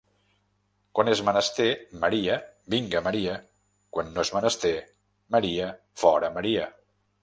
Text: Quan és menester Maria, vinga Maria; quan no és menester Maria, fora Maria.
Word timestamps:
Quan 0.99 1.11
és 1.11 1.21
menester 1.27 1.67
Maria, 2.05 2.39
vinga 2.77 3.05
Maria; 3.11 3.37
quan 3.99 4.13
no 4.17 4.27
és 4.27 4.35
menester 4.41 4.77
Maria, 5.37 5.73
fora 6.05 6.39
Maria. 6.41 6.71